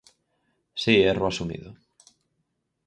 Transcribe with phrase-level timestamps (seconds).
[0.81, 1.69] Si, erro asumido.